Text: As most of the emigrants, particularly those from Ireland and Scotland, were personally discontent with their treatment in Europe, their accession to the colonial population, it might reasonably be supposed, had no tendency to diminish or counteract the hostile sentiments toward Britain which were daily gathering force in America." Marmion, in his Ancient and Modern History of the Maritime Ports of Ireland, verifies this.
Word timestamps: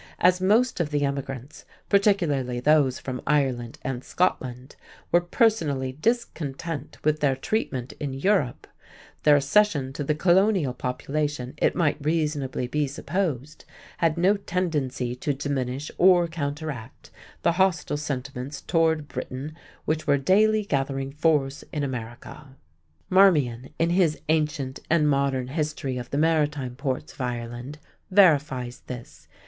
As 0.17 0.41
most 0.41 0.79
of 0.79 0.89
the 0.89 1.05
emigrants, 1.05 1.63
particularly 1.87 2.59
those 2.59 2.97
from 2.97 3.21
Ireland 3.27 3.77
and 3.83 4.03
Scotland, 4.03 4.75
were 5.11 5.21
personally 5.21 5.91
discontent 5.91 6.97
with 7.03 7.19
their 7.19 7.35
treatment 7.35 7.93
in 7.99 8.11
Europe, 8.15 8.65
their 9.21 9.35
accession 9.35 9.93
to 9.93 10.03
the 10.03 10.15
colonial 10.15 10.73
population, 10.73 11.53
it 11.57 11.75
might 11.75 12.03
reasonably 12.03 12.65
be 12.65 12.87
supposed, 12.87 13.63
had 13.99 14.17
no 14.17 14.37
tendency 14.37 15.13
to 15.17 15.35
diminish 15.35 15.91
or 15.99 16.27
counteract 16.27 17.11
the 17.43 17.51
hostile 17.51 17.95
sentiments 17.95 18.59
toward 18.59 19.07
Britain 19.07 19.53
which 19.85 20.07
were 20.07 20.17
daily 20.17 20.65
gathering 20.65 21.11
force 21.11 21.63
in 21.71 21.83
America." 21.83 22.55
Marmion, 23.07 23.69
in 23.77 23.91
his 23.91 24.19
Ancient 24.29 24.79
and 24.89 25.07
Modern 25.07 25.49
History 25.49 25.97
of 25.99 26.09
the 26.09 26.17
Maritime 26.17 26.75
Ports 26.75 27.13
of 27.13 27.21
Ireland, 27.21 27.77
verifies 28.09 28.79
this. 28.87 29.27